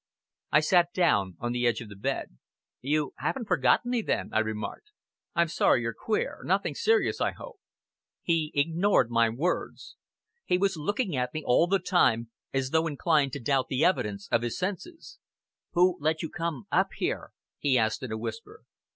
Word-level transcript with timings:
I 0.51 0.61
sat 0.61 0.93
down 0.93 1.35
on 1.39 1.51
the 1.51 1.67
edge 1.67 1.79
of 1.79 1.87
the 1.87 1.95
bed. 1.95 2.35
"You 2.81 3.13
haven't 3.17 3.45
forgotten 3.45 3.91
me 3.91 4.01
then?" 4.01 4.31
I 4.33 4.39
remarked. 4.39 4.89
"I'm 5.35 5.47
sorry 5.47 5.83
you're 5.83 5.93
queer! 5.93 6.41
Nothing 6.43 6.73
serious, 6.73 7.21
I 7.21 7.33
hope?" 7.33 7.59
He 8.23 8.51
ignored 8.55 9.11
my 9.11 9.29
words. 9.29 9.97
He 10.43 10.57
was 10.57 10.75
looking 10.75 11.15
at 11.15 11.35
me 11.35 11.43
all 11.45 11.67
the 11.67 11.77
time, 11.77 12.31
as 12.51 12.71
though 12.71 12.87
inclined 12.87 13.33
to 13.33 13.39
doubt 13.39 13.67
the 13.67 13.85
evidence 13.85 14.27
of 14.31 14.41
his 14.41 14.57
senses. 14.57 15.19
"Who 15.73 15.99
let 15.99 16.23
you 16.23 16.29
come 16.31 16.65
up 16.71 16.93
here?" 16.97 17.33
he 17.59 17.77
asked 17.77 18.01
in 18.01 18.11
a 18.11 18.17
whisper. 18.17 18.63